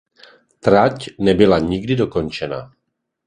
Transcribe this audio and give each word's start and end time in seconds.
Trať 0.59 1.09
nebyla 1.19 1.59
nikdy 1.59 1.95
dokončena. 1.95 2.71